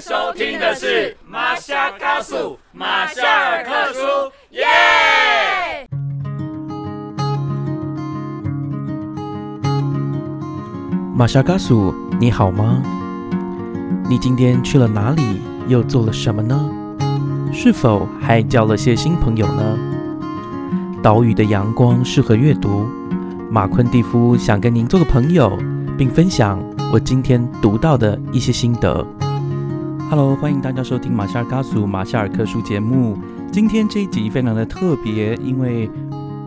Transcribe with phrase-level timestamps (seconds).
[0.00, 4.00] 在收听的是马夏卡素马夏尔克书，
[4.52, 4.64] 耶！
[11.14, 12.82] 马夏卡苏，你好吗？
[14.08, 15.22] 你今天去了哪里？
[15.68, 16.58] 又做了什么呢？
[17.52, 19.78] 是否还交了些新朋友呢？
[21.02, 22.86] 岛屿的阳光适合阅读。
[23.50, 25.58] 马昆蒂夫想跟您做个朋友，
[25.98, 26.58] 并分享
[26.90, 29.06] 我今天读到的一些心得。
[30.10, 33.16] Hello，欢迎大家收听马夏尔卡苏马夏尔克书节目。
[33.52, 35.88] 今天这一集非常的特别，因为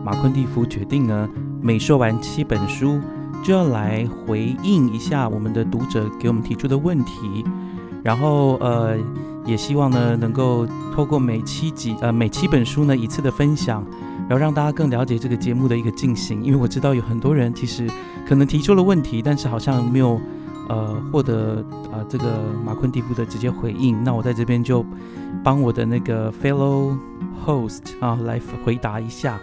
[0.04, 1.26] 马昆蒂夫决定呢，
[1.62, 3.00] 每说完七本书，
[3.42, 7.42] 就要来回应一下我们的读者给我们提出的问题。
[8.02, 8.98] 然后呃，
[9.46, 13.82] 也希望呢，能够透过每七集呃每七本书呢一次的分享。
[14.28, 17.88] 然后让大家更了解这个节目的一个进行，因为我知道有很多人其实
[18.28, 20.20] 可能提出了问题，但是好像没有
[20.68, 22.24] 呃获得呃这个
[22.64, 24.02] 马昆蒂夫的直接回应。
[24.04, 24.84] 那我在这边就
[25.42, 26.98] 帮我的那个 fellow
[27.44, 29.40] host 啊来回答一下。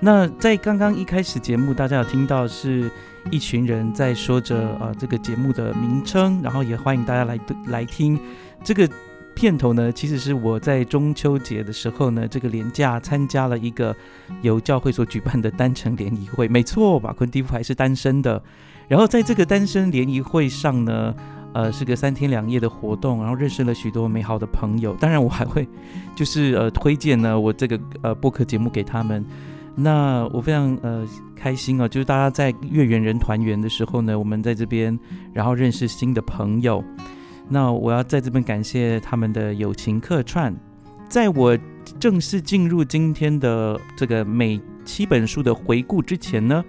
[0.00, 2.90] 那在刚刚一开始节目，大家有听到是
[3.30, 8.18] 一群人在说着呃这个节目的名称，然后也欢迎大家来来听
[8.62, 8.88] 这个。
[9.38, 13.94] 片头呢，其实是我在中秋节的时候呢，这个年假参加了一个
[14.40, 16.48] 由教会所举办的单程联谊会。
[16.48, 18.42] 没错，马昆蒂夫还是单身的。
[18.88, 21.14] 然后在这个单身联谊会上呢，
[21.52, 24.94] 呃，是个三天两夜的活动，然后认识了许多美好的朋友。
[25.00, 25.68] 当然，我还会
[26.14, 29.24] 就是呃推荐呢我这个呃播客节目给他们。
[29.74, 34.98] 那我非常呃开心啊，就是大家在月圆人团圆的时候呢，我们在这边
[35.34, 36.82] 然后认识新的朋友。
[37.48, 40.54] 那我要在这边感谢他们的友情客串。
[41.08, 41.56] 在我
[42.00, 46.64] 正式进入今天的这个每七本书的回顾之前呢，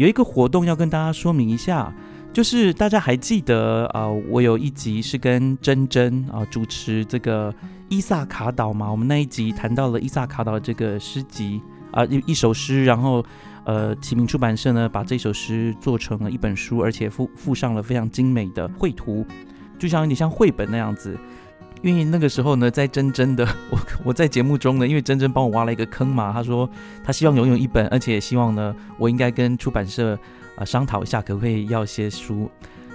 [0.00, 1.92] 有一个活动要跟大家说明一下，
[2.32, 7.54] 就是大家还记得啊，我有一集是跟珍珍啊主持这个
[7.90, 8.90] 伊萨卡岛嘛？
[8.90, 13.22] 我们那一集谈到了伊萨卡岛这个诗集啊，一一首诗，然后
[13.66, 19.26] 呃启明出版社呢把这首诗做成了一本书，而且附附上了非常精美的绘图。
[19.78, 21.14] 就像有点像绘本那样子，
[21.82, 26.68] 因为那个时候呢，在真真的 我我在节目中呢，因为真真帮我挖了一个坑嘛，他说
[27.02, 30.18] 他希望拥有一本，而且希望呢，我应该跟出版社
[30.56, 32.50] 啊商讨一下，可不可以要些书。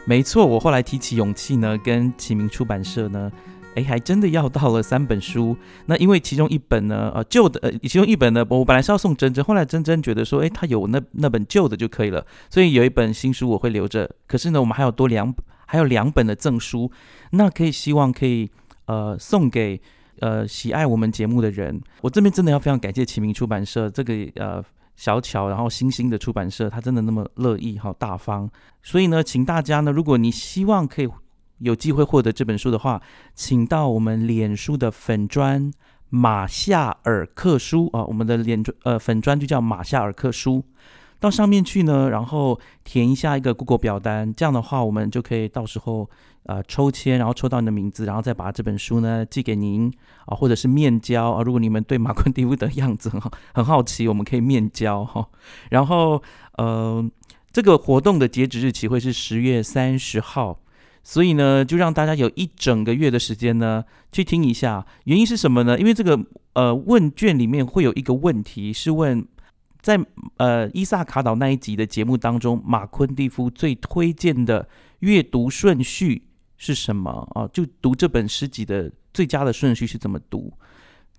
[0.06, 3.32] 没错，我后来提起勇气呢，跟启明出版社呢，
[3.74, 5.58] 哎，还真的要到了三本书。
[5.88, 14.10] 那因为其中一本呢，呃，旧的，呃，其中一本呢，我本来是要送真真，后来真真觉得说，哎，他有那那本旧的就可以了，所以有一本新书我会留着。
[14.28, 15.34] 可是呢，我们还有多两。
[15.68, 16.92] 还有两本的赠书，
[17.32, 18.48] 那可以希望可以
[18.86, 19.80] 呃送给
[20.20, 21.82] 呃喜爱我们节目的人。
[22.02, 24.64] 我这边真的要非常感谢启明出版社这个呃
[24.96, 28.50] 小巧然后新兴的出版社，他真的那么乐意好大方。
[28.82, 31.10] 所以呢，请大家呢，如果你希望可以
[31.60, 33.02] 有机会获得这本书的话，
[33.34, 35.72] 请到我们脸书的粉砖
[36.10, 40.64] 马夏尔克书啊，我们的脸呃粉砖就叫马夏尔克书。
[41.18, 46.10] 到上面去呢，然后填一下一个 Google 表单，这样的话，我们就可以到时候
[46.46, 49.92] 呃抽签，然后抽到你的名字，然后再把这本书呢寄给您
[50.26, 51.44] 啊，或者是面交啊。
[51.44, 55.28] 如果你们对马昆蒂夫的样子很好很好奇，我们可以面交哈。
[55.70, 56.22] 然后
[56.58, 57.04] 呃，
[57.52, 60.60] 这个活动的截止日期会是十月三十号，
[61.04, 64.86] 所以呢，就让大家有一整个月的时间呢去听一下。
[65.04, 65.80] 原因是什么呢？
[65.80, 66.20] 因为这个
[66.54, 69.28] 呃问卷里面会有一个问题是问。
[69.82, 70.04] 在
[70.38, 74.68] 呃伊萨卡岛那一集的节目当中，马昆蒂夫最推荐的
[75.02, 76.24] 阅读顺序
[76.66, 77.48] 是什么啊？
[77.54, 80.52] 就读这本诗集的最佳的顺序是怎么读？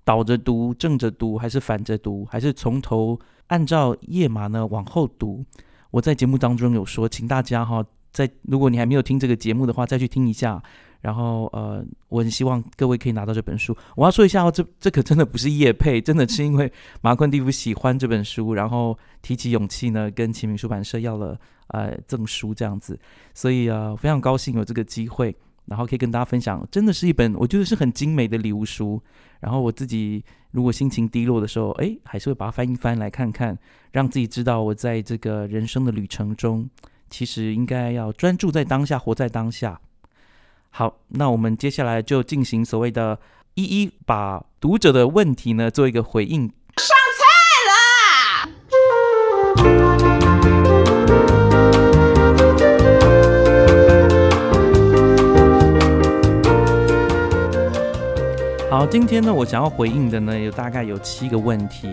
[0.03, 5.45] 倒着读、正着读，还是反着读，还是从头按照页码呢往后读？
[5.93, 10.63] 我在节目当中有说，请大家哈，在如果你还没有听这个节目的话，再去听一下。
[11.07, 13.73] 然后呃，我很希望各位可以拿到这本书。
[13.95, 22.99] 我要说一下哦，这这可真的不是叶配，真的是因为马昆蒂夫喜欢这本书，然后提起勇气呢，跟启明出版社要了呃赠书这样子。
[23.33, 25.33] 所以啊，非常高兴有这个机会，
[25.67, 29.01] 然后可以跟大家分享，真的是一本我觉得是很精美的礼物书。
[29.39, 33.57] 然后我自己如果心情低落的时候，哎，还是会把它翻一翻来看看，
[33.93, 36.69] 让自己知道我在这个人生的旅程中，
[37.09, 39.81] 其实应该要专注在当下，活在当下。
[40.79, 43.19] 好，那我们接下来就进行所谓的
[43.55, 46.43] 一一把读者的问题呢做一个回应。
[46.77, 47.25] 上菜
[47.71, 47.73] 啦！
[58.71, 61.89] 好，今天呢，我想要回应的呢有大概有七个问题。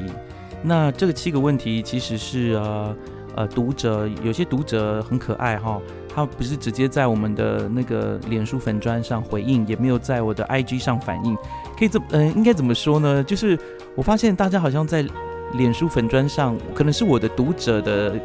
[0.62, 2.94] 那这个七个问题其实是呃
[3.36, 5.80] 呃读者有些读者很可爱哈。
[6.16, 11.36] 他不是直接在我们的那个脸书粉砖上回应，也没有在我的 IG 上反应。
[11.76, 13.24] 可以这嗯，应该怎么说呢？
[13.24, 13.58] 就是
[13.96, 15.04] 我发现大家好像在
[15.54, 18.16] 脸书粉砖上，可能是我的读者的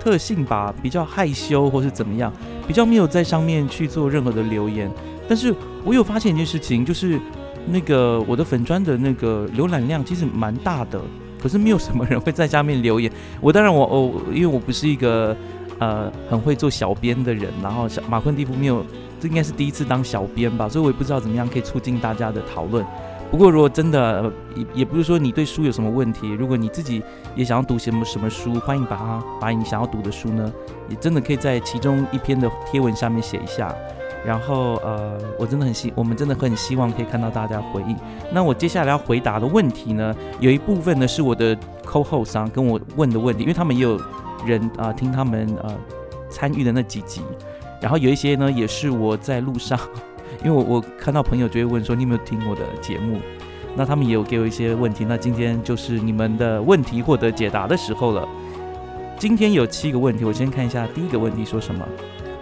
[0.00, 2.32] 特性吧，比较害羞或是怎么样，
[2.66, 4.90] 比较没有在上面去做任何的留言。
[5.28, 7.20] 但是我有发现一件事情，就是
[7.66, 10.98] 那个我的粉砖的那个浏览量其实蛮大的，
[11.44, 13.12] 可是没有什么人会在下面留言。
[13.42, 15.36] 我当然我哦，因为我不是一个
[15.78, 18.82] 呃很会做小编的人，然后小马昆蒂夫没有，
[19.20, 22.82] 这应该是第一次当小编吧，所以我也不知道怎么样可以促进大家的讨论。
[23.30, 27.02] 不过如果真的也也不是说你对书有什么问题，如果你自己
[27.36, 30.50] 也想要读什么什么书，欢迎把它把你想要读的书呢，
[30.88, 33.74] 也真的可以在其中一篇的贴文下面写一下。
[34.26, 37.96] 然后呃，我真的很希，我们真的很希望可以看到大家回应。
[38.32, 44.00] 那我接下来要回答的问题呢，有一部分呢是我的 co-host 跟我问的问题，因为他们也有
[44.46, 45.76] 人啊听他们呃
[46.30, 47.20] 参与的那几集，
[47.80, 49.78] 然后有一些呢也是我在路上，
[50.42, 53.18] 因为我我看到朋友就会问说你有没有听我的节目，
[53.76, 58.26] 那他们也有给我一些问题，那今天就是你们的问题获得解答的时候了。
[59.18, 61.86] 今天有七个问题，我先看一下第一个问题说什么。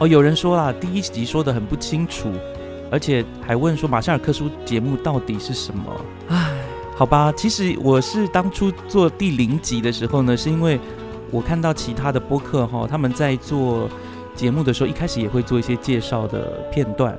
[0.03, 2.33] 哦，有人说啦，第一集说的很不清楚，
[2.91, 6.05] 而且还问说马夏尔克书节目到底是什么？
[6.27, 6.61] 唉，
[6.97, 10.81] 好吧，其实我是当初做第零集的时候呢，是因为
[11.31, 13.89] 我看到其他的播客哈，他们在做
[14.35, 17.17] 节目的时候，一开始也会做一些介绍的片段，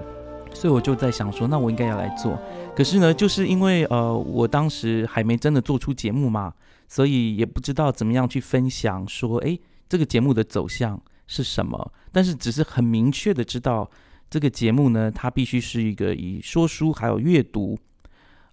[0.53, 2.38] 所以我就在想说，那我应该要来做。
[2.75, 6.51] 可是呢，就是因为呃，我当时还没真的做出节目嘛，
[6.89, 9.57] 所以也不知道怎么样去分享说，诶，
[9.88, 11.00] 这个节目的走向。
[11.27, 11.93] 是什么？
[12.11, 13.89] 但是只是很明确的知道，
[14.29, 17.77] 这个节目呢，它必须是一个以说书还有阅读，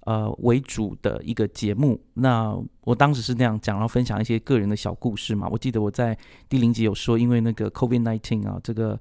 [0.00, 2.00] 呃为主的一个节目。
[2.14, 5.48] 那我当时是那样讲，然后分享一些个人的小故事嘛。
[5.50, 6.16] 我记得我在
[6.48, 8.98] 第零集有说，因为那个 COVID nineteen 啊，这个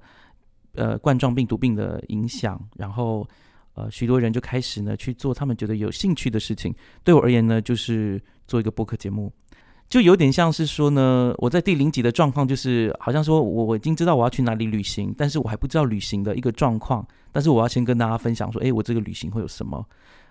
[0.74, 3.26] 呃冠状病毒病的影响，然后
[3.74, 6.74] 呃许多人就开始呢去做他们觉得有兴趣的事情。
[7.04, 9.32] 对我而言呢，就是做一个播客节目。
[9.90, 19.84] 就有点像是说呢，我在第零集的状况就是，好像说我我已经知道我要去哪里旅行，但是我还不知道旅行的一个状况，但是我要先跟大家分享说，诶，我这个旅行会有什么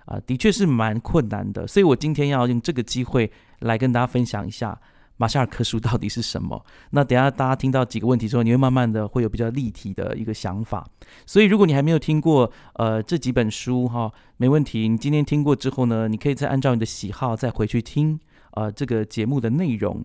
[0.05, 0.17] 啊？
[0.25, 3.29] 的确是蛮困难的，所以我今天要用这个机会
[3.59, 4.79] 来跟大家分享一下
[5.17, 6.65] 马夏尔克书到底是什么。
[6.91, 10.87] 那等下大家听到几个问题之后，你会慢慢的会有比较立体的一个想法。
[11.25, 18.17] 所以如果你还没有听过呃这几本书哈，没问题，你今天听过之后呢，你可以再按照你的喜好再回去听。
[18.59, 20.03] 呃，这个节目的内容，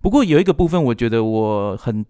[0.00, 2.06] 不过有一个部分，我觉得我很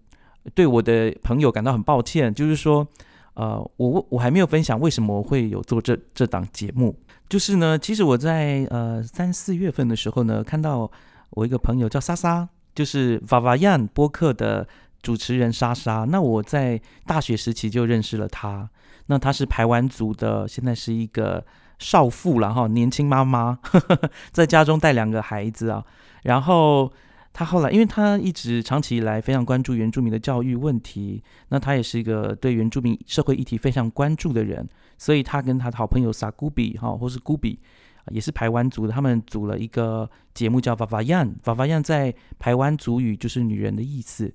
[0.53, 2.87] 对我的朋友感到很抱歉，就是说，
[3.33, 6.95] 呃，我我还没有分享为什么会有做这这档节目。
[7.27, 10.87] 就是呢，其实我在呃三四月份的时候呢，看到
[11.31, 14.67] 我一个朋友叫莎莎，就是 Vavayan 播客的
[15.01, 16.05] 主持人莎莎。
[16.07, 18.69] 那我在大学时期就认识了她，
[19.07, 21.43] 那她是排湾族的，现在是一个。
[21.79, 23.59] 少妇了哈，年轻妈妈
[24.31, 25.83] 在家中带两个孩子啊。
[26.23, 26.91] 然后
[27.33, 37.59] 她后来，因为她一直长期以来非常关注原住民的教育问题，那她也是一个对原住民社会议题非常关注的人，所以她跟她的好朋友萨古比哈，或是古比，
[38.09, 44.33] 也是台湾族的，他们组了一个节目叫《法法样》，法法样在台湾族语就是女人的意思。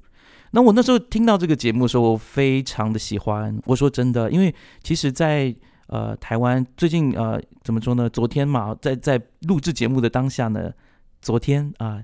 [0.53, 3.59] 那我那时候听到这个节目的时候，我非常的喜欢。
[3.65, 5.55] 我说真的，因为其实，在
[5.93, 8.09] 呃，台湾最近呃，怎么说呢？
[8.09, 10.73] 昨天嘛，在在录制节目的当下呢，
[11.21, 12.03] 昨天啊，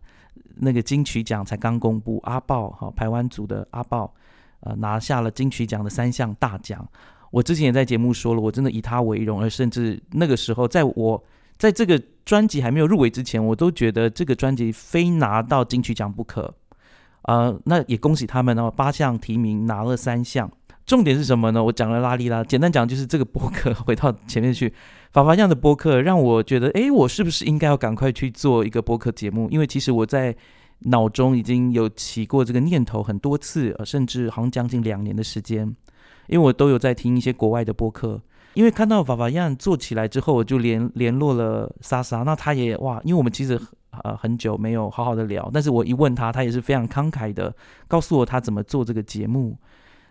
[0.57, 4.13] 那个金曲奖才刚公布，阿豹哈，台湾组的阿豹，
[4.61, 6.87] 呃，拿下了金曲奖的三项大奖。
[7.31, 11.25] 我之前也在节目说了，我真的以他为荣，而甚至那个时候，在我
[11.57, 16.55] 在这个专辑还没有入围之前，我都觉得这个专辑非拿到金曲奖不可。
[17.23, 20.51] 呃，那也恭喜他们哦，八项提名拿了三项。
[20.89, 21.63] 重点是什么呢？
[21.63, 24.73] 我讲了拉力啦，简单讲就是这个播客 回到前面去，
[25.13, 29.51] 法法样的播客让我觉得，诶，我是不是应该要赶快去做一个播客节目？
[29.51, 30.35] 因为其实我在
[30.79, 35.67] 脑中已经有起过这个念头很多次，呃甚至好像将近两年的时间，
[36.27, 38.19] 因为我都有在听一些国外的播客。
[38.55, 43.61] 因为看到法法样做起来之后，我就联联络了莎莎，那他也哇，因为我们其实
[44.03, 47.55] 呃很久没有好好的聊，但是我一问他，他也是非常慷慨的
[47.87, 49.55] 告诉我他怎么做这个节目。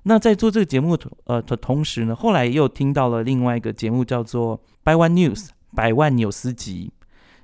[0.04, 5.36] 那在做这个节目呃的同时呢，后来又听到了另外一个节目叫做《百万 News》
[5.76, 6.90] 百万纽斯集，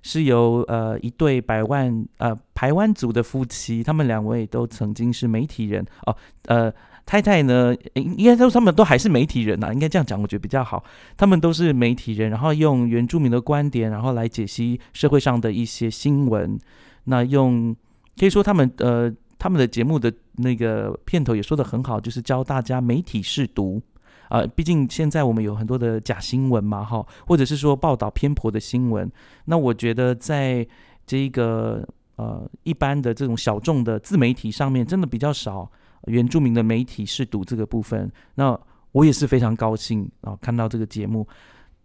[0.02, 6.72] 是由呃一对百万呃台湾族的夫妻，他们两位都曾经是媒体人哦，呃
[7.06, 10.82] 太太呢应该说他们都还是媒体人呐，应该这样讲我觉得比较好，
[11.18, 16.58] 他们都是媒体人，然后用原住民的观点，然后来解析社会上的一些新闻，
[17.04, 17.76] 那用
[18.18, 19.14] 可以说他们呃。
[19.44, 23.82] 他们的节目的那个片头也说的很好，就是教大家媒体试读。
[24.30, 29.12] 啊，毕竟现在我们有很多的假新闻嘛，哈，或者是说报道偏颇的新闻。
[29.44, 30.66] 那我觉得在
[31.06, 31.86] 这个
[32.16, 35.70] 呃一般的这种小众的自媒体上面，真的比较少
[36.06, 38.10] 原住民的媒体试读这个部分。
[38.36, 38.58] 那
[38.94, 41.28] 我也是非常高兴啊，看到这个节目，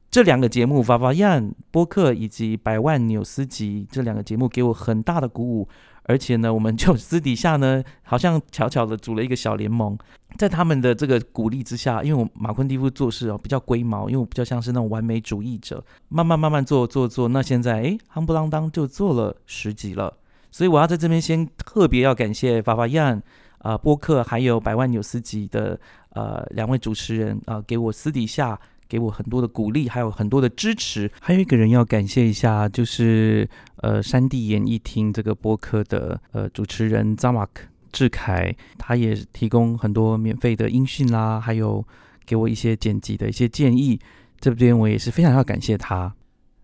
[0.08, 5.68] 这两个节目《法法样播客》以及《百万纽斯集》这两个节目给我很大的鼓舞。
[6.08, 9.96] 而且呢，我们就 私底下呢，好像悄悄的组了一个小联盟，
[10.38, 20.16] 在他们的这个鼓励之下，因为我马昆蒂夫做事哦比较龟毛，因为我比较像是那种完美主义者，慢慢慢慢做做做，那现在哎，夯不啷当就做了十集了，
[20.50, 23.22] 所以我要在这边先特别要感谢法法燕
[23.58, 25.78] 啊播客还有百万纽斯集的
[26.14, 28.58] 呃两位主持人啊，给我私底下。
[28.88, 31.10] 给我很多的鼓励，还有很多的支持。
[31.20, 41.84] 还有一个人要感谢一下，就是呃山地演艺厅这个播客的呃主持人扎马克志凯，他也提供很多免费的音讯啦，还有
[42.24, 44.00] 给我一些剪辑的一些建议。
[44.40, 46.14] 这边我也是非常要感谢他。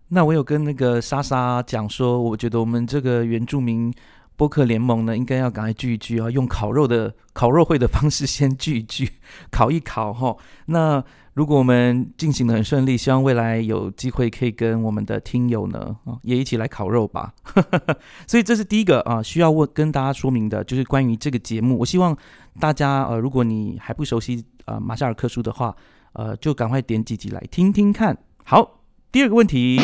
[0.09, 3.91] 那我有跟那个莎莎讲说，我觉得我们这个原住民
[4.37, 9.09] 播客联盟呢，应该要赶快聚一聚啊，用烤肉的烤肉会的方式先聚一聚，
[9.49, 10.35] 烤一烤哈。
[10.67, 17.33] 那如果我们进行的很顺利，希望未来有机会可以跟我们的听友呢也一起来烤肉吧。
[18.27, 21.77] 所以这是第一个啊需要问跟大家说明的，就是关于这个节目。
[21.79, 22.15] 我希望
[22.59, 25.75] 大家呃，如果你还不熟悉啊马夏尔克书的话，
[26.13, 28.17] 呃，就赶快点几集来听听看。
[28.45, 28.79] 好，
[29.11, 29.77] 第二个问题，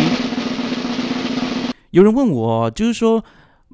[1.90, 3.22] 有人问我，就是说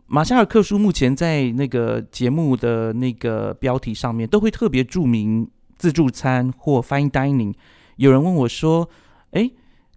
[0.07, 5.49] 马夏尔克书目前在那个节目的那个标题上面都会特别注明。
[5.77, 7.53] 自助餐或 fine dining，
[7.97, 8.89] 有人问我说
[9.29, 9.47] ：“哎，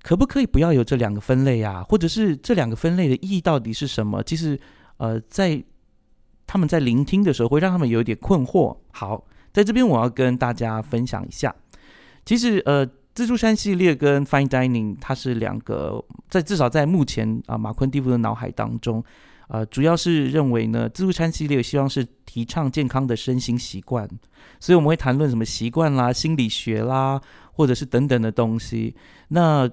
[0.02, 1.82] 可不可以不要有这两个分类啊？
[1.88, 4.60] 或者是这两个分类的意义到底是什么？”其实，
[4.98, 5.64] 呃，在
[6.46, 8.76] 他们在聆听的时候，会让他们有一点困惑。
[8.92, 9.24] 好，
[9.54, 11.56] 在这边我要跟大家分享一下，
[12.26, 19.02] 其实，呃，自助餐系列跟 fine dining，它是两个，在至少在目前啊马昆蒂夫的脑海当中。
[19.52, 24.08] 呃，主要是认为呢，自助餐系列希望是提倡健康的身心习惯，
[24.60, 27.20] 所以我们会谈论什么习惯啦、心理学啦，
[27.52, 28.94] 或者是等等的东西。
[29.28, 29.68] 那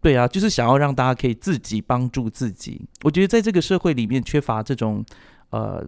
[0.00, 2.88] 对啊，就是想要让大家可以自己帮助自己。
[3.02, 5.04] 我觉得在这个社会里面缺乏这种，
[5.50, 5.86] 呃，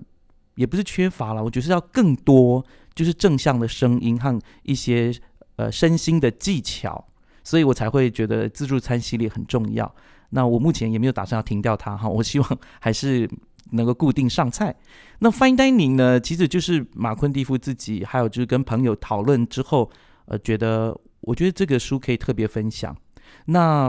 [0.56, 2.62] 也不是缺乏了，我觉得是要更多
[2.94, 5.10] 就是正向的声音和一些
[5.56, 7.08] 呃身心的技巧，
[7.42, 9.92] 所以我才会觉得自助餐系列很重要。
[10.34, 13.30] 那我目前也没有打算要停掉它哈，我希望 还是
[13.70, 14.74] 能够固定上菜。
[15.20, 19.88] 那 Fine Dining 呢，其实就是马昆蒂夫自己，还有就是跟朋友讨论之后，
[20.26, 22.94] 呃，觉得我觉得这个书可以特别分享。
[23.46, 23.88] 那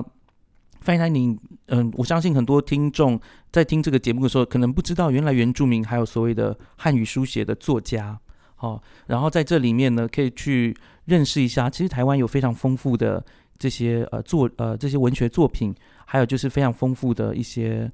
[0.86, 3.20] Fine Dining，嗯，我相信很多听众
[3.52, 8.20] 在听这个节目的时候，可能不知道原来原住民还有所谓的汉语书写的作家，
[8.56, 13.26] 好，然后在这里面呢，可以去认识一下，其实台湾有非常丰富的
[13.58, 15.74] 这些呃作呃这些文学作品。
[16.06, 17.92] 还有就是非常丰富的一些，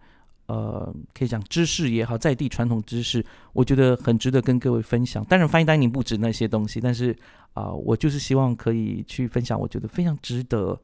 [0.47, 5.23] 呃，可以讲知识也好，在地传统知识，我觉得很值得跟各位分享。
[5.25, 7.15] 当然，翻译单宁不止那些东西，但是
[7.53, 10.79] 啊，我就是希望可以去分享，我觉得非常值得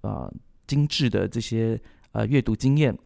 [0.00, 0.28] 啊
[0.66, 2.96] 精致的这些呃阅读经验。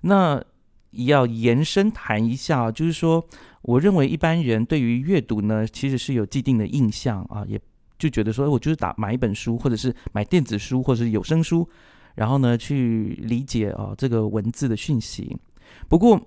[0.00, 0.42] 那
[0.90, 3.22] 也要延伸谈一下，就是说，
[3.60, 7.60] 我认为一般人对于阅读呢，其实是有既定的印象啊，也
[7.98, 11.68] 就觉得说，我就是打买一本书，或者是买电子书，或者是有声书。
[12.18, 15.36] 然后呢，去理解啊这个文字的讯息。
[15.88, 16.20] 不过，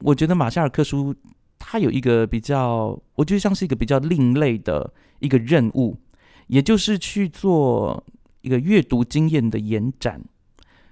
[0.00, 1.14] 我觉得马夏尔克书
[1.56, 5.96] 它有一个比较，我觉得像是一个比较另类的一个任务，
[6.48, 8.04] 也就是去做
[8.40, 10.20] 一个阅读经验的延展。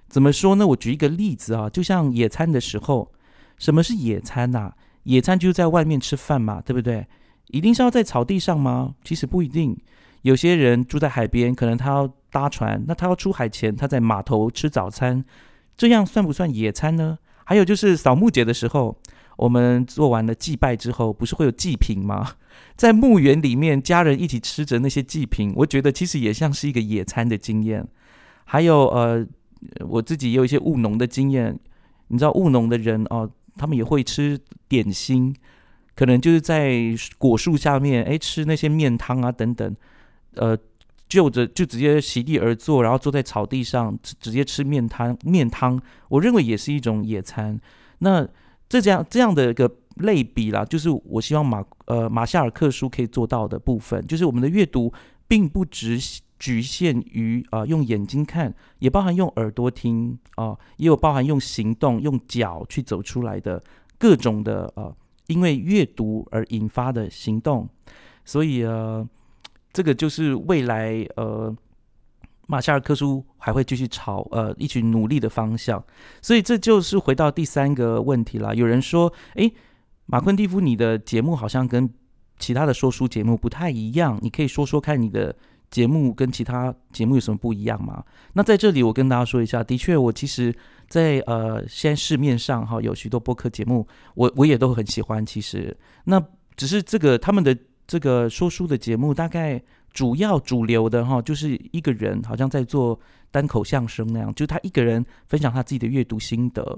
[0.07, 0.65] 怎么说呢？
[0.67, 3.11] 我举一个例子啊，就像野餐的时候，
[3.57, 4.71] 什么是野餐呐？
[5.03, 7.05] 野餐就是在外面吃饭嘛，对不对？
[7.47, 8.95] 一定是要在草地上吗？
[9.03, 9.77] 其实不一定。
[10.21, 15.23] 有些人住在海边，可能他要搭船，那他要出海前，他在码头吃早餐，
[15.77, 17.17] 这样算不算野餐呢？
[17.45, 18.97] 还有就是扫墓节的时候，
[19.37, 22.33] 我们做完了祭拜之后，不是会有祭品吗？
[22.75, 27.87] 在墓园里面，家人一起吃着那些祭品，我觉得其实也像是一个野餐的经验。
[28.43, 29.25] 还有呃，
[29.87, 31.57] 我自己也有一些务农的经验，
[32.09, 34.37] 你知道务农的人哦，他们也会吃
[34.67, 35.33] 点心，
[35.95, 36.81] 可能就是在
[37.17, 39.73] 果树下面，哎，吃那些面汤啊等等。
[40.35, 40.57] 呃，
[41.15, 47.57] 就着就直接席地而坐，然后坐在草地上直接吃面汤面汤，我认为也是一种野餐。
[47.99, 48.27] 那
[48.67, 54.91] 这这样这样的一个类比啦，就是我希望马呃马夏尔克书可以做到的部分，就是我们的阅读
[55.25, 55.97] 并不只
[56.37, 63.63] 局限于啊用眼睛看，也包含用耳朵听啊，也有包含用行动用脚去走出来的
[63.97, 64.93] 各种的呃
[65.27, 67.67] 因为阅读而引发的行动，
[68.25, 69.07] 所以呃，
[69.75, 71.55] 这个就是未来呃
[72.47, 75.83] 马夏尔克书还会继续朝呃一起努力的方向。
[76.21, 78.55] 所以这就是回到第三个问题了。
[78.55, 79.53] 有人说，诶，
[80.05, 81.87] 马昆蒂夫，你的节目好像跟
[82.39, 85.35] 其他的说书节目不太一样，你可以说说看你的
[85.69, 88.03] 节目跟其他节目有什么不一样吗？
[88.33, 90.55] 那在这里我跟大家说一下，的确，我其实。
[90.87, 95.25] 在呃，现在市面上哈有许多播客节目，我我也都很喜欢。
[95.25, 96.23] 其实那
[96.55, 99.61] 只是这个他们的这个说书的节目，大概
[99.93, 102.99] 主要主流的哈，就是一个人好像在做
[103.31, 106.77] 单口相声那样，就他一个人分享他自己的阅读心得。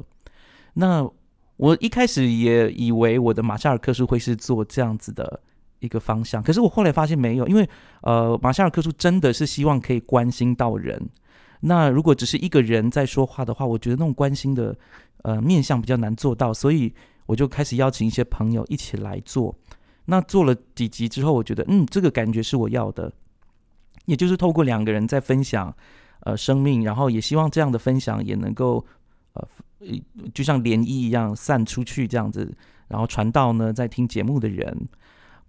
[0.74, 1.10] 那
[1.56, 5.40] 我一开始也以为我的马夏尔克书会是做这样子的
[5.80, 7.68] 一个方向，可是我后来发现没有，因为
[8.02, 11.02] 呃，马夏尔克书真的是希望可以关心到人。
[11.60, 14.78] 那如果只是一个人在说话的话，我觉得那种关心的
[15.24, 16.94] 呃面向比较难做到，所以
[17.26, 19.56] 我就开始邀请一些朋友一起来做。
[20.10, 23.12] 那做了几集之后，我觉得嗯，这个感觉是我要的，
[24.06, 25.74] 也就是透过两个人在分享
[26.22, 28.86] 呃生命，然后也希望这样的分享也能够
[29.34, 29.48] 呃
[30.34, 32.56] 就像涟漪一样散出去这样子，
[32.88, 34.88] 然后传到呢在听节目的人。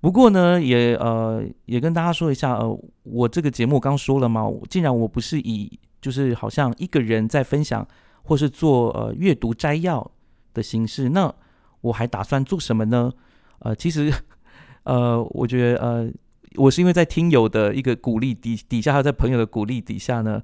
[0.01, 7.87] 不过呢，也呃也跟大家说一下，呃，我这个节目刚说了嘛，既然我不是以就是好像一个人在分享，
[8.23, 10.11] 或是做呃阅读摘要
[10.53, 11.09] 的形式。
[11.09, 11.33] 那
[11.81, 13.13] 我还打算做什么呢？
[13.61, 14.13] 呃，其实
[14.89, 16.11] 呃，我觉得呃，
[16.57, 20.43] 我是因为在听友的一个鼓励底底下，还有在朋友的鼓励底下呢，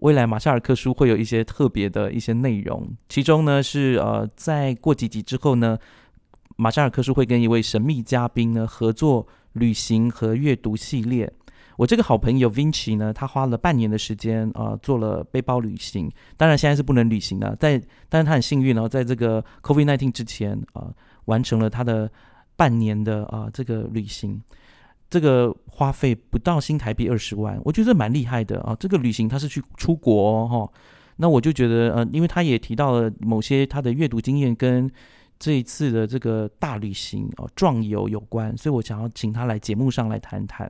[0.00, 2.86] 未来马夏尔克书会有一些特别的一些内容。
[3.08, 5.78] 其中呢是呃，在过几集之后呢，
[6.56, 11.32] 马夏尔克书会跟一位神秘嘉宾呢合作旅行和阅读系列。
[11.78, 16.10] 我这个好朋友 Vinci 呢，他花了半年的时间啊，做了背包旅行。
[16.36, 20.92] 当然现在是不能旅行了，在但是他很幸运哦，在这个 COVID-19 之前啊，
[21.26, 22.10] 完成了他的
[22.56, 24.42] 半年的啊这个旅行。
[25.08, 28.74] 这个花费不到新台币二十万，我觉得蛮厉害的啊。
[28.74, 30.68] 这个旅行他是去出国哈，
[31.18, 34.90] 那我就觉得呃，因为他也提到了某些他的阅读经验跟
[35.38, 40.68] 这一次的这个大旅行哦壮游有关，所以我想要请他来节目上来谈谈。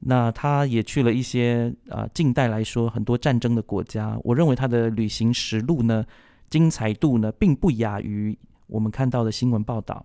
[0.00, 4.18] 那他也去了一些啊，近代来说很多战争的国家。
[4.22, 6.04] 我认为他的旅行实录呢，
[6.50, 10.04] 精彩度呢，并不亚于我们看到的新闻报道。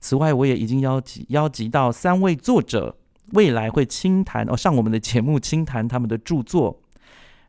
[0.00, 2.96] 此外，我也已经邀集邀集到三位作者，
[3.32, 6.80] 未来会倾谈哦，上我们的节目倾谈他们的著作，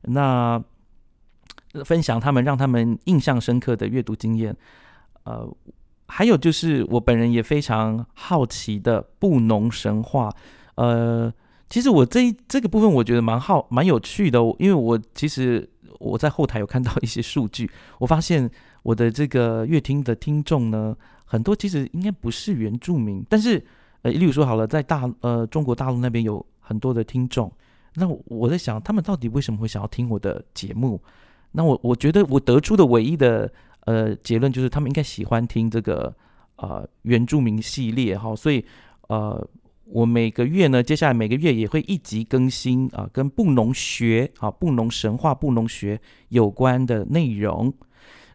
[0.03, 0.61] 那
[1.85, 4.55] 分享他们让他们印象深刻的阅读经验。
[5.23, 5.49] 呃，
[6.07, 10.29] 还有就是我本人也非常好奇的布农神话，
[10.75, 11.33] 呃。
[11.71, 15.65] 其实我这这个部分我觉得蛮好蛮有趣的，因为我其实
[15.99, 18.51] 我在后台有看到一些数据，我发现
[18.83, 20.93] 我的这个乐听的听众呢，
[21.31, 23.63] 很多其实应该不是原住民，但是
[24.01, 27.49] 呃，例如说好了，在大呃中国大陆那边有很多的听众，
[27.95, 31.01] 那我在想他们到底为什么会想要听我的节目？
[31.53, 33.49] 那我我觉得我得出的唯一的
[33.85, 36.13] 呃结论就是他们应该喜欢听这个
[36.57, 38.65] 呃原住民系列哈，所以
[39.07, 39.47] 呃。
[39.93, 47.73] 我每个月呢，接下来每个月也会一集更新啊，跟布农学啊、布农神话、布农学有关的内容。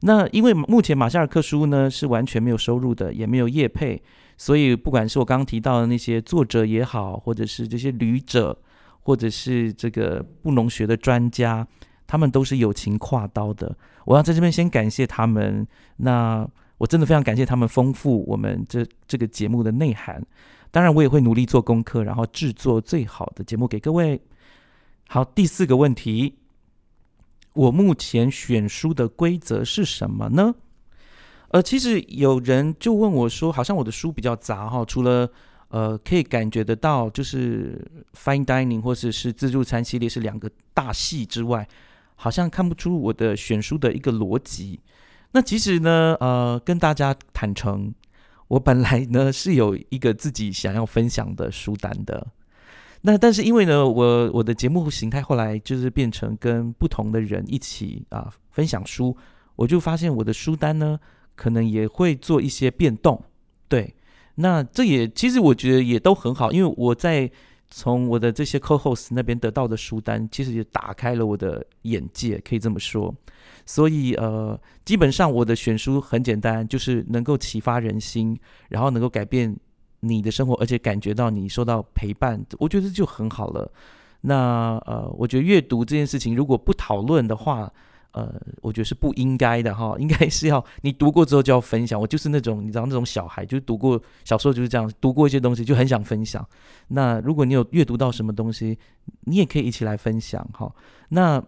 [0.01, 4.03] 那因为目前马夏尔克书呢是完全没有收入的，也没有业配，
[4.37, 8.59] 所以不管是我刚刚提到的那些作者也好，或者是这些旅者，
[9.03, 11.67] 或者是这个布农学的专家，
[12.07, 13.77] 他们都是友情跨刀的。
[14.05, 16.47] 我要在这边先感谢他们，那
[16.79, 20.23] 我真的非常感谢他们丰富我们这这个节目的内涵。
[20.71, 24.21] 当然，我也会努力做功课，然后制作最好的节目给各位。
[25.09, 26.35] 好，第四个问题，
[27.57, 30.55] 我目前选书的规则是什么呢？
[31.49, 35.31] 呃，其实有人就问我说，好像我的书比较杂哈，除了
[35.69, 37.81] 呃可以感觉得到就是
[38.15, 41.67] fine dining 或者是自助餐系列是两个大系之外，
[42.15, 44.81] 好像看不出我的选书的一个逻辑。
[45.33, 47.95] 那其实呢，呃，跟大家坦诚。
[48.49, 52.25] 我本来呢是有一个自己想要分享的书单的，
[53.07, 59.17] 那但是因为呢，我我的节目形态后来就是变成跟不同的人一起啊分享书，
[59.55, 60.99] 我就发现我的书单呢
[61.37, 63.23] 可能也会做一些变动，
[63.69, 63.95] 对，
[64.35, 67.31] 那这也其实我觉得也都很好，因为我在
[67.71, 73.15] 从我的这些 co-host 那边得到的书单，其实也打开了我的眼界，可以这么说。
[73.65, 78.37] 所以呃，基本上我的选书很简单，就是能够启发人心，
[78.69, 79.57] 然后能够改变
[80.09, 83.71] 你的生活，而且感觉到你受到陪伴，我觉得就很好了。
[84.23, 87.71] 那呃，我觉得阅读这件事情如果不讨论的话，
[88.11, 92.01] 呃，我觉得是不应该的哈， 应该是要你读过之后就要分享。
[92.01, 96.45] 我就是那种你知道那种小孩，就是读过小时候就是这样，读过一些东西就很想分享。
[96.89, 98.77] 那如果你有阅读到什么东西，
[99.21, 100.75] 你也可以一起来分享哈。
[101.11, 101.41] 那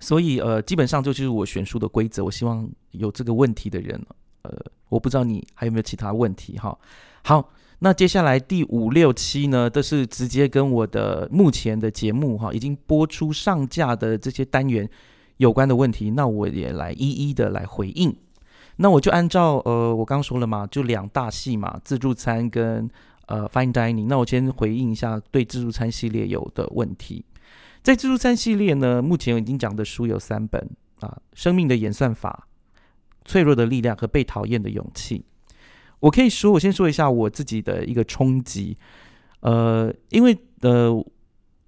[0.00, 2.24] 所以呃，基本上就是我选书的规则。
[2.24, 4.00] 我希望有这个问题的人，
[4.42, 4.50] 呃，
[4.88, 6.78] 我不知道你还有没有其他问题哈。
[7.24, 7.50] 好。
[7.80, 14.88] 那接下来第五六期呢，都是直接跟我的目前的节目哈，已经播出上架的这些单元
[15.38, 18.14] 有关的问题，那我也来一一的来回应。
[18.76, 22.88] 那我就按照呃，我刚说了嘛，就两大系嘛，自助餐跟
[23.26, 24.06] 呃 fine dining。
[24.08, 27.24] 那我先回应一下对自助餐系列有的问题。
[27.82, 30.60] 在自助餐系列呢，目前已经讲的书有三本
[31.00, 32.48] 啊，《生命的演算法》、
[33.30, 35.18] 《脆弱的力量》和《被讨厌的勇气》。
[36.04, 38.76] 我可以说，我先说一下我自己的一个冲击，
[39.40, 41.02] 呃，因为呃，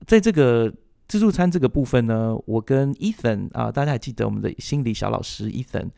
[0.06, 0.70] 在这个
[1.08, 5.88] 自助餐这个部分呢，我跟 Ethan 啊，大家还记得我们的心理小老师 Ethan，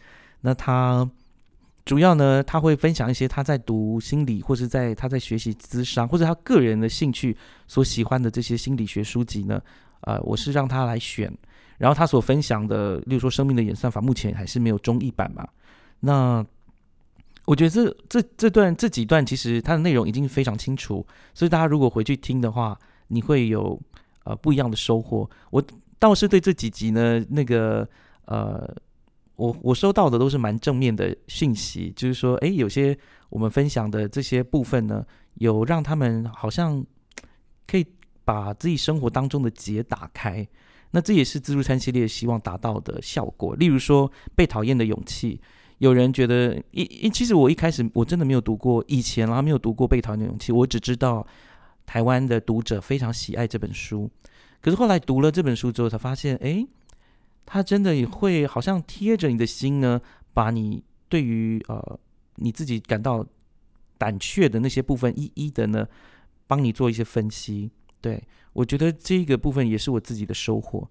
[0.43, 1.11] 那他
[1.85, 9.61] 主要呢，他会分享一些他在读心理，或是在他在学习智商，或者他个人的兴趣所喜欢的这些心理学书籍呢，
[10.03, 11.29] 呃，我是让他来选，
[11.77, 15.45] 然后他所分享的，例如说《生命的演算法》，目前还是没有中译版嘛，
[15.99, 16.47] 那。
[17.49, 23.81] 我觉得这这这段这几段其实它的内容已经非常清楚，所以大家如果回去听的话，你会有
[24.25, 25.29] 呃不一样的收获。
[25.51, 25.65] 我
[25.99, 27.89] 倒是对这几集呢，那个
[28.27, 28.71] 呃，
[29.37, 32.95] 我我收到的都是蛮正面的讯息，就是说，哎，有些
[33.31, 35.03] 我们分享的这些部分呢，
[35.37, 36.85] 有让他们好像
[37.67, 37.87] 可以
[38.27, 40.47] 把自己生活当中的结打开。
[40.91, 43.57] 那这也是自助餐系列希望达到的效果。
[43.57, 45.41] 例如说，被讨厌的勇气。
[45.79, 51.27] 有人觉得一一，其实我一开始我真的没有读过，以前然后没有读过《被讨厌的勇气》，我只知道
[51.87, 54.11] 台湾的读者非常喜爱这本书。
[54.61, 56.67] 可是后来读了这本书之后，才发现，哎，
[57.47, 60.01] 他真的也会好像贴着你的心呢，
[60.35, 61.99] 把你对于呃
[62.37, 63.25] 你自己感到
[63.97, 65.87] 胆怯的那些部分，一一的呢，
[66.47, 67.71] 帮你做一些分析。
[68.01, 70.89] 对我觉得这个部分也是我自己的收获。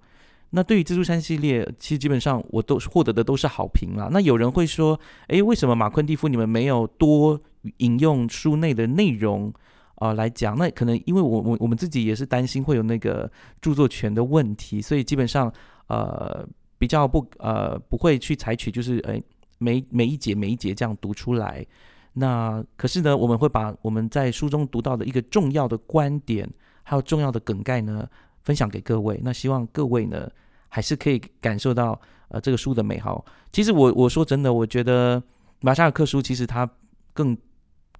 [0.51, 4.07] 那对于自助餐系列，其实基本上我都获得的都是好评啦。
[4.12, 7.39] 那有人会说，诶，为什么马昆蒂夫你们没有多
[7.77, 9.53] 引用书内的内容
[9.95, 10.57] 啊来讲？
[10.57, 13.29] 那可能因为我我我们自己也是担心会有那个
[13.62, 15.51] 著作权的问题，所以基本上
[15.88, 19.21] 呃比较不呃不会去采取就是诶
[19.57, 21.65] 每每一节每一节这样读出来。
[22.13, 26.49] 那可是呢，我们会把我们在书中读到的一个重要的观点，
[26.83, 28.07] 还有重要的梗概呢。
[28.47, 30.31] 分享给各位，那希望各位呢，
[30.69, 33.25] 还是可以感受到呃这个书的美好。
[33.51, 35.21] 其实我我说真的，我觉得
[35.60, 36.65] 马夏尔克书其实他
[37.12, 37.38] 更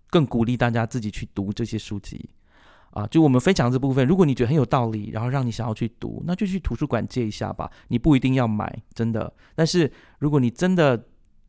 [0.10, 2.30] 更鼓励大家自己去读这些书籍
[2.92, 3.06] 啊。
[3.08, 7.70] 就我们分享这部分，如果你觉得很有道理，然后让你想要去读，那就去图书馆借一下吧。
[7.90, 9.34] 你不一定要买，真的。
[9.54, 11.04] 但是如果你真的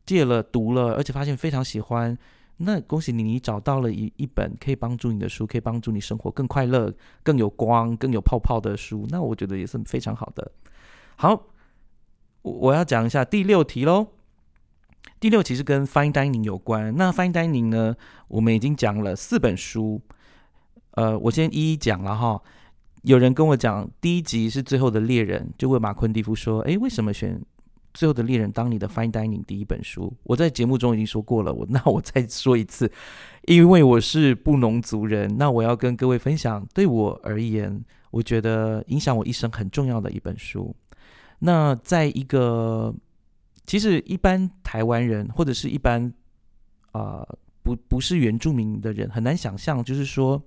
[0.05, 2.17] 借了读了，而且发现非常喜欢。
[2.61, 6.93] 那恭喜你，你找到了一一本可以帮助你的书，可以帮助你生活更快乐、
[7.23, 9.07] 更有光、更有泡泡的书。
[9.09, 10.51] 那我觉得也是非常好的。
[11.15, 11.47] 好，
[12.41, 14.07] 我我要讲一下第六题喽。
[15.21, 16.93] 第六题是跟 fine dining 有关。
[16.97, 17.95] 那 fine dining 呢，
[18.27, 20.01] 我们已经讲了四本书。
[20.91, 22.41] 呃，我先一一讲了哈。
[23.03, 27.41] 有人跟我讲，第一集是最后的猎人，就问马昆蒂夫说：“诶，为什么选？”
[27.93, 32.91] 最后的猎人当你的 fine dining 第一本书，我在节目中已经说过了，我 那我再说一次，
[33.47, 40.75] 因为我是布农族人，那我要跟各位分享，对我而言，我觉得影响我一生很重要的一本书。
[41.39, 42.93] 那在一个
[43.65, 46.13] 其实一般台湾人或者是一般
[46.91, 47.27] 啊
[47.63, 50.41] 不不是原住民的人很难想象，就是说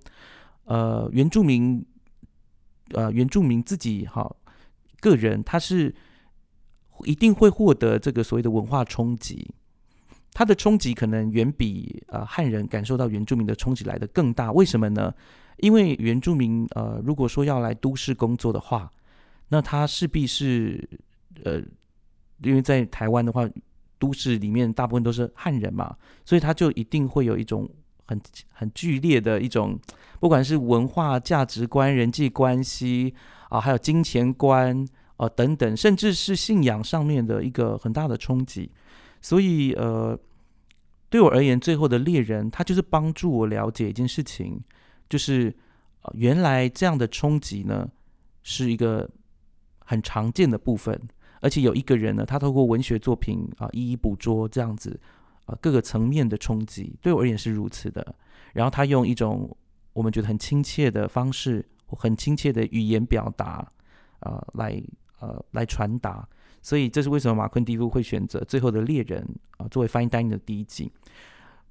[0.65, 1.85] 呃原住民
[2.93, 4.33] 呃原住民自己哈
[5.01, 5.93] 个人他是。
[7.05, 9.49] 一定会获得这个所谓的文化冲击，
[10.33, 14.51] 它的冲击可能远比呃汉人感受到原住民的冲击来的更大。
[14.53, 15.13] 为什么呢？
[15.59, 18.91] 因为原住民呃，如果说要来都市工作的话，
[19.49, 20.89] 那他势必是
[21.45, 21.61] 呃，
[22.43, 23.49] 因为在台湾的话，
[23.99, 27.69] 都市里面大部分都是汉人嘛，所以他就一定会有一种
[28.07, 29.79] 很很剧烈的一种，
[30.19, 33.15] 不管是文化价值观、人际关系
[33.51, 34.87] 啊，还有金钱观。
[35.23, 38.69] 呃，等等，甚至是信仰上面的一个很大的冲击，
[39.21, 40.19] 所以呃，
[41.09, 44.61] 对我而言，最后的猎人他就是帮助我了解一件事情，
[45.09, 45.55] 就是
[46.01, 47.89] 呃，原来这样的冲击呢
[48.43, 49.09] 是一个
[49.85, 51.01] 很常见的部分，
[51.41, 54.99] 而且有一个人呢，他透过文学作品啊，一一捕捉这样子
[55.45, 58.05] 啊各个层面的冲击，对我而言是如此的。
[58.55, 59.57] 然后他用一种
[59.93, 63.71] 我们觉得很亲切的方式，很亲切的语言表达
[64.19, 64.83] 啊来。
[65.23, 66.29] 呃，来传达，
[66.61, 69.25] 所以这是为什么马昆蒂夫会选择《最后的猎人》
[69.63, 70.91] 啊作为 Fine Dining 的第一集。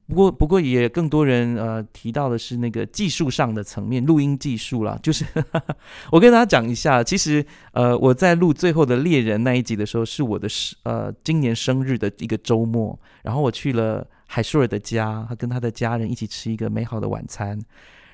[0.08, 4.98] 不过，不过也更多人呃提到的是那个技术上的层面，录音技术啦。
[5.04, 5.26] 就是
[6.12, 17.60] 我跟大家讲一下，其实呃我在录《最后的猎人》那一集的时候，是我的生呃今年生日的一个周末，然后我去了海舒尔的家，他跟他的家人一起吃一个美好的晚餐。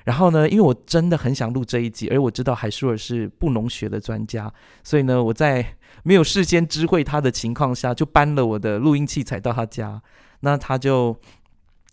[0.08, 4.50] 然后呢，因为我真的很想录这一集，而我知道海舒尔是布农学的专家，
[4.82, 10.00] 所以呢，我在没有事先知会他的情况下，就搬了我的录音器材到他家。
[10.40, 11.14] 那他就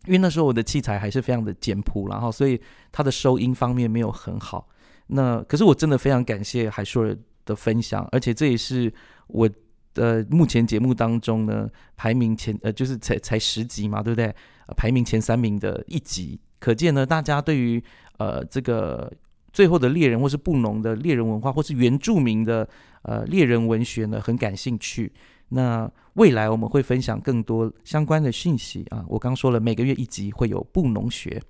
[0.06, 2.58] 因为那时候我的器材还是非常的简朴，然后所以
[2.90, 4.70] 他的收音方面没有很好。
[5.08, 8.90] 那可是我真的非常感谢海舒尔的分享，而且这也是
[9.28, 9.50] 我
[9.94, 14.34] 的目前节目当中呢排名前呃就是才才十集嘛，对不对？
[14.78, 17.84] 排名前三名的一集，可见呢大家对于
[18.18, 19.12] 呃，这个
[19.52, 22.68] 最后的猎人，或是布农的猎人文化，或是原住民的
[23.04, 25.12] 呃猎人文学呢，很感兴趣。
[25.50, 29.06] 那未来我们会分享更多相关的讯息啊。
[29.08, 31.42] 我刚说了，每个月一集会有布农学。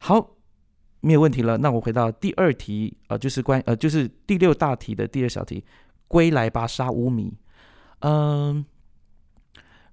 [0.00, 0.30] 好，
[1.00, 1.58] 没有问题了。
[1.58, 5.62] 那我回到第二题啊，就是关呃，就是第六大题的第二小题，
[6.06, 7.36] 归来吧，沙乌米。
[8.00, 8.64] 嗯，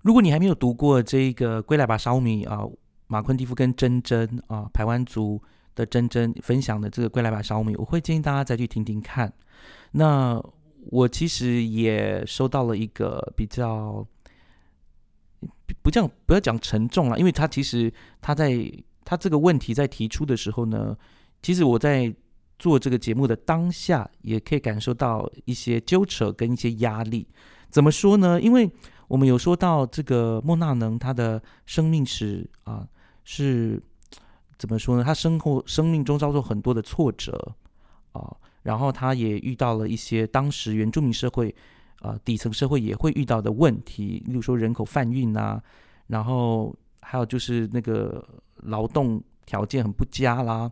[0.02, 2.66] 如果你还没有读过这个《归来吧，沙乌米》啊，
[3.08, 5.42] 马昆蒂夫跟珍珍啊，排湾族。
[5.76, 9.32] 的真真分享的这个《归来吧，小米》，我会建议大家再去听听看。
[9.92, 10.42] 那
[10.90, 14.06] 我其实也收到了一个比较
[15.82, 18.72] 不讲不要讲沉重了，因为他其实他在
[19.04, 20.98] 他这个问题在提出的时候呢，
[21.42, 22.14] 其实我在
[22.58, 27.28] 做这个节目的当下，也可以感受到一些纠扯跟一些压力。
[27.70, 28.40] 怎么说呢？
[28.40, 28.72] 因为
[29.08, 32.88] 我们有说到这个莫纳能他的生命史啊
[33.24, 33.82] 是。
[34.58, 35.04] 怎么说呢？
[35.04, 37.54] 他生活生命中遭受很多的挫折
[38.14, 41.54] 啊，然后他也遇到了一些当时原住民社会
[42.00, 45.62] 啊底层社会也会遇到的问题，例如说人口贩运啊，
[46.08, 48.26] 然后还有就是那个
[48.64, 50.72] 劳动条件很不佳啦，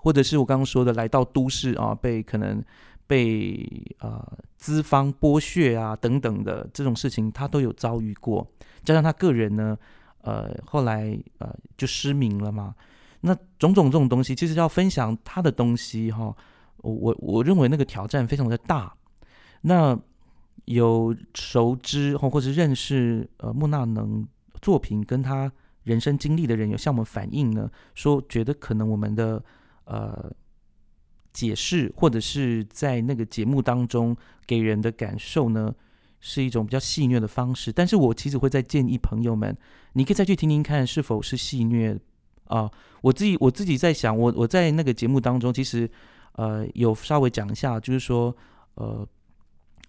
[0.00, 2.60] 或者是我刚刚说的来到都市啊，被可能
[3.06, 3.64] 被
[3.98, 8.44] 啊资方剥削啊等等的这种事情，他都有遭遇过，
[8.82, 9.78] 加上他个人呢。
[10.22, 12.74] 呃，后来呃就失明了嘛。
[13.20, 16.34] 那种种这种东西，其实要分享他的东西哈。
[16.76, 18.94] 我我认为那个挑战非常的大。
[19.62, 19.98] 那
[20.66, 24.24] 有熟知或或者认识呃莫纳能
[24.62, 25.50] 作品跟他
[25.82, 29.42] 人生经历的人，有向我们反映呢，说觉得可能我们的
[29.84, 30.30] 呃
[31.32, 35.74] 解释或者是在那个节目当中给人的感受呢。
[36.20, 39.56] 是一种比较戏谑的方式，但是我其实会再建议朋友们，
[39.92, 41.98] 你可以再去听听看是否是戏谑
[42.44, 42.70] 啊。
[43.00, 45.88] 我自己我自己在想，我我在那个节目当中，其实
[46.32, 48.36] 呃有稍微讲一下，就是说
[48.74, 49.06] 呃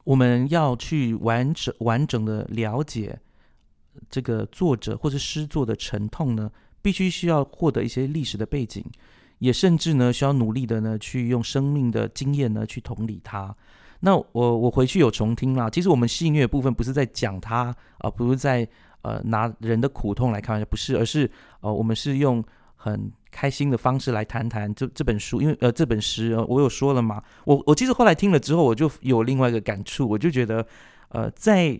[0.03, 3.19] 我们要去完整完整的了解
[4.09, 8.85] 这个作者或者诗作的沉痛呢，必须需要获得一些历史的背景，
[9.39, 13.55] 也甚至呢需要努力的呢去用生命的经验呢去同理他。
[14.01, 15.69] 那我我回去有重听啦。
[15.69, 18.67] 其实我们戏谑部分不是在讲他啊，不是在
[19.01, 21.29] 呃拿人的苦痛来开玩笑，不是，而是
[21.61, 22.43] 呃我们是用
[22.75, 30.65] 很开心的方式来谈谈这这本书，因为呃这本诗我有说了嘛，我我其实后来听了之后，我就有另外一个感触，我就觉得
[31.09, 31.79] 呃在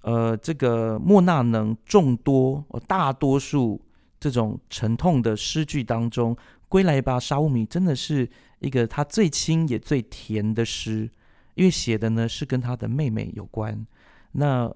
[0.00, 3.80] 呃这个莫纳能众多大多数
[4.18, 6.34] 这种沉痛的诗句当中，
[6.68, 11.08] 《归来吧，沙乌米》真的是一个他最轻也最甜的诗。
[11.54, 13.86] 因为写的呢是跟他的妹妹有关，
[14.32, 14.72] 那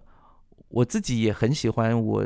[0.69, 1.99] 我自己也很喜欢。
[1.99, 2.25] 我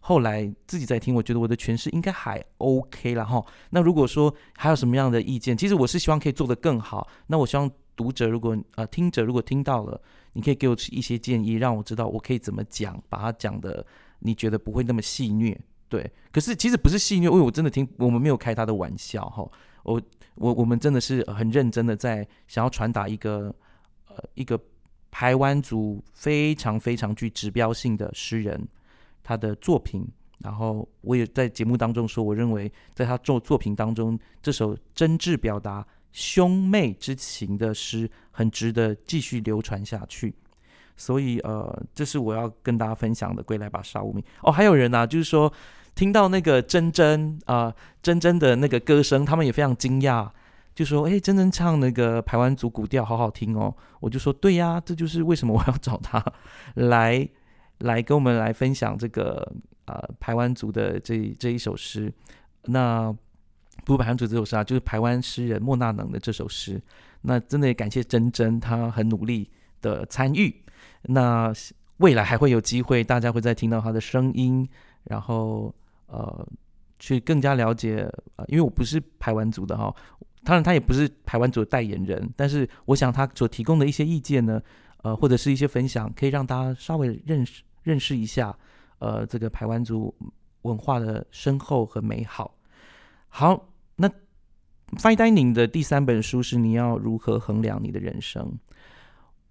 [0.00, 3.44] 后来自己在听，我觉得我的诠释应该还 OK 了哈。
[3.70, 7.08] 那如果说还有什么样的意见，其实我是希望可以做得更好。
[7.26, 10.00] 那我希望读者如果呃听者如果听到了，
[10.34, 13.84] 你可以给我一些建议，让我知道我可以怎么讲，把它讲的
[14.18, 15.56] 你觉得不会那么戏谑。
[15.88, 19.48] 对，可是其实不是戏谑，因为我真的听我们没有开他的玩笑哈。
[19.82, 20.00] 我
[20.34, 23.54] 我我们真的是很认真的在想要传达一个。
[24.34, 24.60] 一个
[25.10, 28.66] 台湾族非常非常具指标性的诗人，
[29.22, 30.06] 他的作品，
[30.38, 40.34] 然后我也在节目当中说，我认为在他作作品当中，这首真挚表达兄妹之情的诗，很值得继续流传下去。
[40.96, 44.22] 所以，呃，这是我要跟大家分享的《归来吧，沙无名》。
[44.42, 45.52] 哦，还有人啊，就是说
[45.94, 50.30] 听到那个真真啊，真真的那个歌声，他们也非常惊讶。
[50.76, 56.22] 就说：“哎，真真唱那个排湾族古调，好好听哦。”我就说：“对呀，这就是为什么我要找他
[56.74, 57.26] 来
[57.78, 59.50] 来跟我们来分享这个
[59.86, 62.12] 呃排湾族的这这一首诗。
[62.64, 63.10] 那
[63.86, 66.78] 不是排湾族这首诗啊，就是排湾诗人莫纳能的这首诗。
[67.22, 70.54] 那真的也感谢真真，他很努力的参与。
[71.02, 71.50] 那
[71.96, 74.68] 未来还会有机会，大家会再听到他的声音，
[75.04, 75.74] 然后
[76.08, 76.46] 呃，
[76.98, 79.94] 去更加了解呃，因为我不是排湾族的哈，
[80.44, 84.62] 当然他也不是排湾族的代言人，但是我想他所提供的一些意见呢，
[85.02, 88.56] 呃，或者是一些分享，可以让大家稍微认识认识一下，
[88.98, 90.14] 呃，这个排湾族
[90.62, 92.54] 文化的深厚和美好。
[93.28, 94.08] 好，那
[94.96, 98.58] Fine Dining 的第三本书是你要如何衡量你的人生？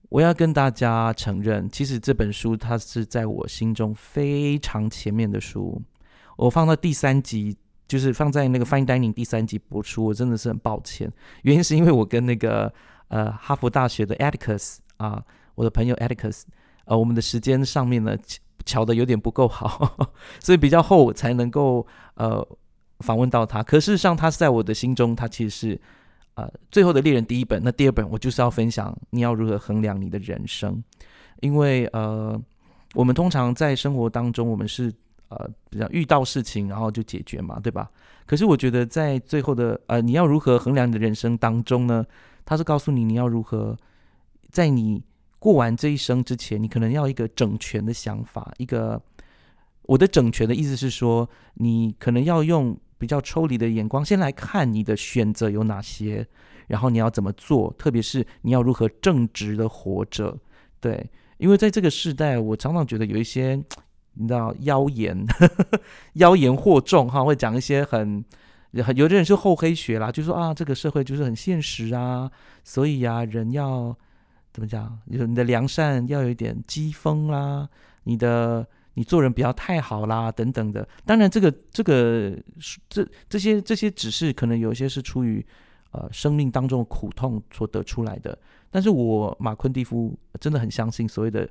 [0.10, 5.82] 我要跟大家承认，其实这本书它是在我心中非常前面的书。
[6.36, 7.56] 我放到第三集，
[7.88, 11.12] 就是放在那个 Fine Dining 第三集播出，我真的是很抱歉。
[11.44, 12.74] 原因是因为我跟那个
[13.08, 15.24] 呃哈佛大学的 Atticus 啊，
[15.56, 16.44] 我的朋友 Atticus，
[16.86, 18.18] 呃，我们的时间上面呢
[18.66, 22.46] 巧的有点不够好， 所以比较后才能够呃
[23.00, 23.64] 访问到他。
[23.64, 25.82] 可事实上，他是在我的心中，他其实是。
[26.38, 30.84] 呃，最后的猎人第一本，那第二本我就是要分享你要如何衡量你的人生，
[31.40, 32.38] 因为呃，
[32.94, 34.94] 我们通常在生活当中，我们是
[35.38, 37.88] 呃，比较遇到事情然后就解决嘛，对吧？
[38.26, 42.06] 可是我觉得在最后的呃，你要如何衡量你的人生当中呢？
[42.46, 43.78] 他是告诉你你要如何
[44.52, 45.04] 在你
[45.40, 48.52] 过完这一生之前，你可能要一个整全的想法。
[48.58, 49.02] 一个
[49.84, 52.78] 我的整全的意思是说，你可能要用。
[52.98, 56.26] 比较抽离的眼光，先来看你的选择有哪些，
[56.66, 60.36] 然后你要怎么做，特别是你要如何正直的活着。
[60.80, 61.06] 对，
[61.38, 63.62] 因为在这个时代，我常常觉得有一些
[64.16, 65.26] 你知道妖言，
[66.14, 68.24] 妖言惑众哈，会讲一些很
[68.84, 72.30] 很有的人是厚黑学啦，就说啊，这个社会就是很现实啊，
[72.64, 73.96] 所以呀，人要
[74.52, 75.00] 怎么讲？
[75.06, 77.70] 你你的良善要有一点讥讽啦，
[78.04, 78.68] 你的。
[78.98, 80.88] 你做人不要太好啦，等等的。
[81.06, 82.34] 当然，这个、这个、
[82.88, 85.46] 这这些、这些只是可能有一些是出于
[85.92, 88.40] 呃生命当中的苦痛所得出来的。
[88.72, 91.46] 但是我马昆蒂夫真的很相信所谓的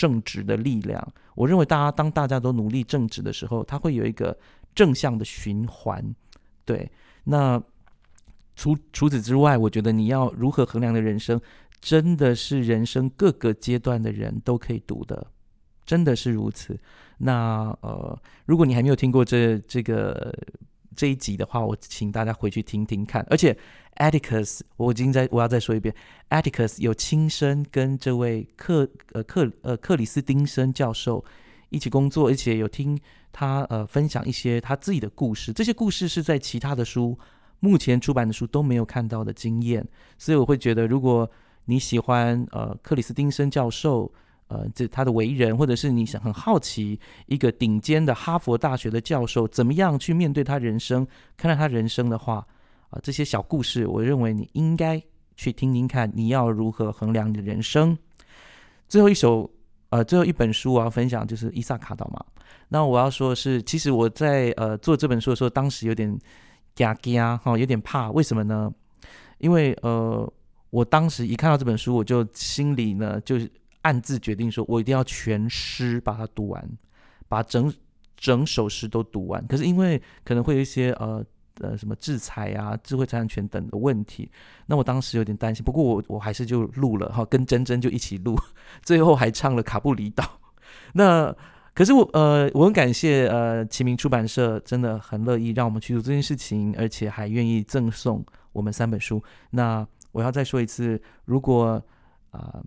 [0.00, 1.12] 正直的力量。
[1.34, 4.34] 我认为大家当大家都努力正直的时候，它会有一个
[4.74, 6.02] 正向的循环。
[6.64, 6.90] 对，
[7.24, 7.62] 那
[8.56, 11.38] 除除此之外，我觉得你要如何衡量的人生，
[11.82, 15.26] 真的是人生各个阶段的人都可以读的。
[15.84, 16.78] 真的是如此。
[17.18, 20.34] 那呃，如果你还没有听过这这个
[21.00, 23.26] 这一集的话，我请大家回去听听看。
[23.30, 23.56] 而且
[23.96, 25.94] ，Atticus，我已经在我要再说一遍
[26.28, 31.24] ，Atticus 有亲身跟这位克呃克呃克里斯丁森教授
[31.70, 33.00] 一起工作，而且有听
[33.32, 35.54] 他呃分享一些他自己的故事。
[35.54, 37.18] 这些故事是在其他的书
[37.60, 39.82] 目前出版的书都没有看到的经验。
[40.18, 41.26] 所以我会觉得，如果
[41.64, 44.12] 你喜欢呃克里斯丁森教授，
[44.50, 52.44] 呃，这他的为人，或者是你想很好奇一个顶尖的哈佛大学的教授怎么样去面对他人生，看待他人生的话，
[52.88, 55.00] 啊，这些小故事，我认为你应该
[55.36, 57.96] 去听听看，你要如何衡量你的人生。
[58.88, 59.48] 最后一首，
[59.90, 62.20] 呃，最后一本书我要分享就是伊萨卡岛嘛。
[62.68, 66.12] 那我要说的是，其实我在呃做这本书的时候，当时有点
[66.74, 68.68] 嘎嘎哈，有点怕，为什么呢？
[69.38, 70.28] 因为呃，
[70.70, 73.38] 我当时一看到这本书，我就心里呢就。
[73.82, 76.68] 暗自决定说，我一定要全诗把它读完，
[77.28, 77.72] 把整
[78.16, 79.46] 整首诗都读完。
[79.46, 81.24] 可是因为可能会有一些呃
[81.60, 84.30] 呃什么制裁啊、智慧产权等的问题，
[84.66, 85.64] 那我当时有点担心。
[85.64, 88.36] 不过我我还是就录了哈，跟珍珍就一起录，
[88.84, 90.38] 最后还唱了卡布里岛。
[90.92, 91.34] 那
[91.72, 99.22] 可是我呃我很感谢呃启明出版社，真的很乐意让我们去做这件事情，而且还愿意赠送我们三本书。
[99.50, 101.82] 那我要再说一次，如果
[102.32, 102.62] 啊。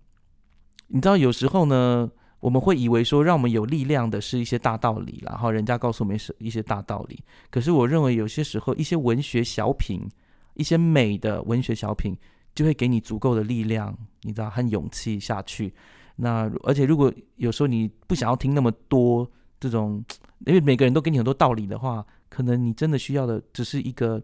[0.88, 7.24] 你知道有时候呢，我们会以为说让我们有力量的是一些大道理，然后人家告诉我们是一些大道理。
[7.50, 10.08] 可是我认为有些时候一些文学小品，
[10.56, 12.16] 一些美的文学小品，
[12.54, 15.74] 就会给你足够的力量，你知道和勇气下去。
[16.18, 19.28] 那而且如果有时候你不想要听那么多
[19.60, 20.04] 这种，
[20.46, 24.22] 因为每个人都给你很多道理的话，可能你真的需要的只是一个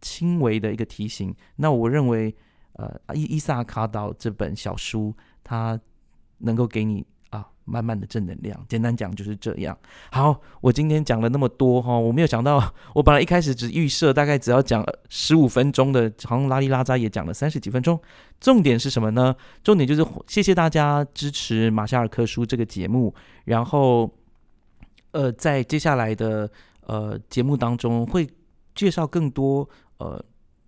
[0.00, 1.34] 轻微的一个提醒。
[1.56, 2.34] 那我认为，
[2.74, 5.14] 呃，伊伊萨卡岛这本小书，
[5.50, 5.80] 它。
[6.42, 8.58] 能够给你啊，满满的正能量。
[8.66, 9.76] 简单讲就是这样。
[10.10, 18.00] 好，我今天讲了那么多哈，我没有想到， 我本来一开始只预设大概只要讲十五分钟的，好像拉里拉扎也讲了三十几分钟。
[18.40, 19.36] 重点是什么呢？
[19.62, 23.14] 重点就是谢谢大家支持马夏尔克书这个节目。
[23.44, 24.10] 然后，
[25.10, 26.50] 呃，在接下来的
[26.86, 28.26] 呃节目当中，会
[28.74, 29.68] 介绍更多
[29.98, 30.24] 呃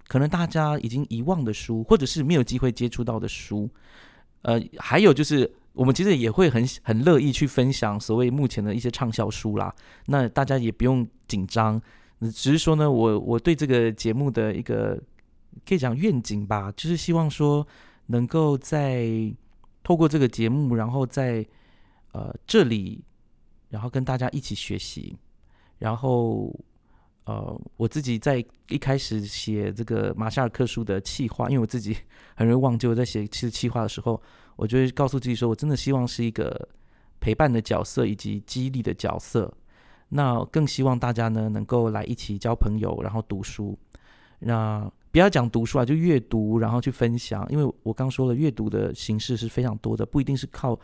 [0.07, 3.71] 可能大家已经遗忘的书，或者是没有机会接触到的书。
[4.43, 5.51] 呃，还有就是。
[5.75, 9.75] 我们其实也会很很乐意去分享所谓目前的一些畅销书啦。
[10.05, 11.81] 那大家也不用紧张，
[12.21, 15.03] 只是说呢，我我对这个节目的一个
[15.67, 17.67] 可以讲愿景吧，就是希望说
[18.09, 19.33] 能够在
[19.83, 21.43] 透过这个节目，然后在
[22.13, 23.03] 呃这里，
[23.71, 25.17] 然后跟大家一起学习，
[25.79, 26.55] 然后
[27.25, 31.97] 呃我自己在一开始写这个马夏尔克书的气划，因为我自己
[32.35, 34.21] 很容易忘记我在写其实企划的时候，
[34.57, 36.69] 我就会告诉自己说，我真的希望是一个
[37.21, 39.53] 陪伴的角色以及激励的角色。
[40.09, 43.79] 那更希望大家呢能够来一起交朋友，然后读书。
[44.41, 47.47] 那不要讲读书啊，就阅读，然后去分享。
[47.49, 50.79] 因为我刚说了，阅读的形式是非常多的，不一定是靠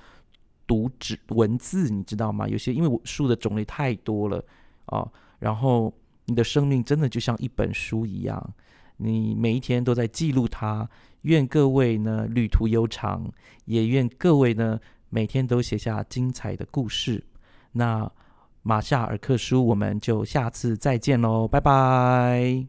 [0.67, 2.49] 读纸文字，你知道吗？
[2.49, 4.43] 有些因为我书的种类太多了
[4.87, 5.07] 啊，
[5.41, 5.93] 然后
[6.29, 8.55] 你的生命真的就像一本书一样，
[8.99, 10.89] 你每一天都在记录它。
[11.23, 13.29] 愿各位呢旅途悠长，
[13.65, 14.79] 也愿各位呢
[15.11, 17.25] 每天都写下精彩的故事。
[17.73, 18.09] 那。
[18.63, 22.67] 马夏尔克书，我们就下次再见喽，拜拜！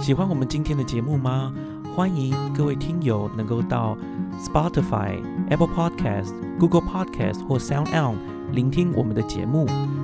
[0.00, 1.54] 喜欢我们今天的节目吗？
[1.94, 3.96] 欢迎各位听友能够到
[4.40, 8.16] Spotify、Apple Podcast、Google Podcast 或 Sound On
[8.52, 9.66] 聆听我们的节目《